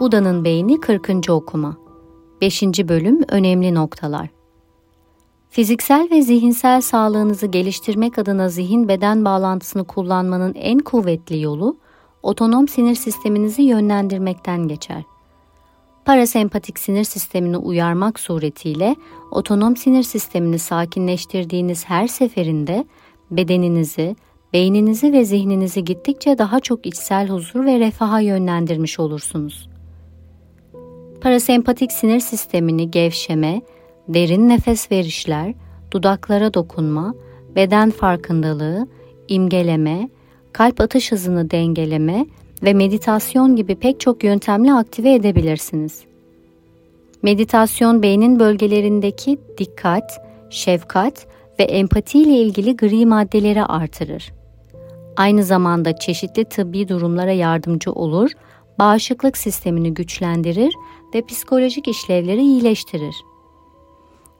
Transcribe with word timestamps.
Buda'nın 0.00 0.44
Beyni 0.44 0.80
40. 0.80 1.30
Okuma 1.30 1.76
5. 2.40 2.62
Bölüm 2.62 3.20
Önemli 3.28 3.74
Noktalar 3.74 4.28
Fiziksel 5.50 6.08
ve 6.10 6.22
zihinsel 6.22 6.80
sağlığınızı 6.80 7.46
geliştirmek 7.46 8.18
adına 8.18 8.48
zihin 8.48 8.88
beden 8.88 9.24
bağlantısını 9.24 9.84
kullanmanın 9.84 10.54
en 10.54 10.78
kuvvetli 10.78 11.40
yolu, 11.40 11.76
otonom 12.22 12.68
sinir 12.68 12.94
sisteminizi 12.94 13.62
yönlendirmekten 13.62 14.68
geçer. 14.68 15.02
Parasempatik 16.04 16.78
sinir 16.78 17.04
sistemini 17.04 17.56
uyarmak 17.56 18.20
suretiyle 18.20 18.96
otonom 19.30 19.76
sinir 19.76 20.02
sistemini 20.02 20.58
sakinleştirdiğiniz 20.58 21.84
her 21.84 22.06
seferinde 22.06 22.84
bedeninizi, 23.30 24.16
beyninizi 24.52 25.12
ve 25.12 25.24
zihninizi 25.24 25.84
gittikçe 25.84 26.38
daha 26.38 26.60
çok 26.60 26.86
içsel 26.86 27.28
huzur 27.28 27.64
ve 27.64 27.80
refaha 27.80 28.20
yönlendirmiş 28.20 29.00
olursunuz. 29.00 29.71
Parasempatik 31.22 31.92
sinir 31.92 32.20
sistemini 32.20 32.90
gevşeme, 32.90 33.62
derin 34.08 34.48
nefes 34.48 34.90
verişler, 34.92 35.54
dudaklara 35.90 36.54
dokunma, 36.54 37.14
beden 37.56 37.90
farkındalığı, 37.90 38.86
imgeleme, 39.28 40.08
kalp 40.52 40.80
atış 40.80 41.12
hızını 41.12 41.50
dengeleme 41.50 42.26
ve 42.62 42.74
meditasyon 42.74 43.56
gibi 43.56 43.74
pek 43.74 44.00
çok 44.00 44.24
yöntemle 44.24 44.72
aktive 44.72 45.14
edebilirsiniz. 45.14 46.04
Meditasyon 47.22 48.02
beynin 48.02 48.38
bölgelerindeki 48.38 49.38
dikkat, 49.58 50.26
şefkat 50.50 51.26
ve 51.58 51.64
empati 51.64 52.18
ile 52.18 52.36
ilgili 52.36 52.76
gri 52.76 53.06
maddeleri 53.06 53.64
artırır. 53.64 54.32
Aynı 55.16 55.44
zamanda 55.44 55.96
çeşitli 55.96 56.44
tıbbi 56.44 56.88
durumlara 56.88 57.32
yardımcı 57.32 57.92
olur, 57.92 58.30
bağışıklık 58.78 59.36
sistemini 59.36 59.94
güçlendirir 59.94 60.74
ve 61.14 61.26
psikolojik 61.26 61.88
işlevleri 61.88 62.42
iyileştirir. 62.42 63.14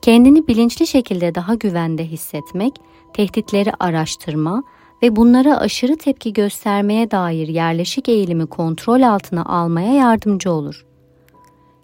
Kendini 0.02 0.48
bilinçli 0.48 0.86
şekilde 0.86 1.34
daha 1.34 1.55
güvende 1.55 2.05
hissetmek, 2.05 2.72
tehditleri 3.14 3.72
araştırma 3.80 4.62
ve 5.03 5.16
bunlara 5.16 5.58
aşırı 5.58 5.97
tepki 5.97 6.33
göstermeye 6.33 7.10
dair 7.10 7.48
yerleşik 7.48 8.08
eğilimi 8.08 8.47
kontrol 8.47 9.03
altına 9.03 9.44
almaya 9.44 9.94
yardımcı 9.94 10.53
olur. 10.53 10.86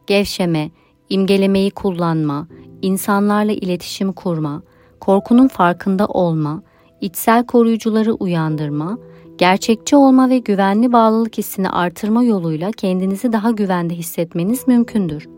Gevşeme, 0.07 0.71
imgelemeyi 1.09 1.71
kullanma, 1.71 2.49
insanlarla 2.83 3.53
iletişim 3.53 4.13
kurma, 4.13 4.63
korkunun 5.01 5.49
farkında 5.49 6.07
olma, 6.07 6.63
içsel 7.01 7.47
koruyucuları 7.47 8.13
uyandırma, 8.13 8.99
gerçekçi 9.39 9.97
olma 9.97 10.31
ve 10.31 10.39
güvenli 10.39 10.93
bağlılık 10.93 11.39
hissini 11.39 11.71
artırma 11.71 12.23
yoluyla 12.23 12.71
kendinizi 12.73 13.33
daha 13.33 13.51
güvende 13.51 13.95
hissetmeniz 13.95 14.69
mümkündür. 14.69 15.29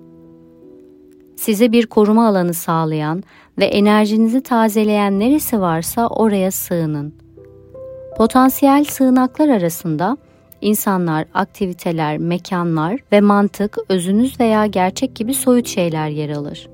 Size 1.37 1.73
bir 1.73 1.87
koruma 1.87 2.29
alanı 2.29 2.55
sağlayan 2.55 3.23
ve 3.59 3.65
enerjinizi 3.65 4.41
tazeleyen 4.41 5.21
neresi 5.21 5.61
varsa 5.61 6.07
oraya 6.07 6.51
sığının. 6.51 7.15
Potansiyel 8.17 8.85
sığınaklar 8.85 9.49
arasında 9.49 10.17
insanlar, 10.61 11.27
aktiviteler, 11.35 12.19
mekanlar 12.19 13.01
ve 13.13 13.21
mantık, 13.21 13.79
özünüz 13.89 14.41
veya 14.41 14.67
gerçek 14.67 15.15
gibi 15.15 15.35
soyut 15.35 15.67
şeyler 15.67 16.09
yer 16.09 16.31
alır. 16.31 16.69